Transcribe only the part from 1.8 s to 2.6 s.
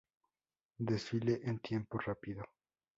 rápido.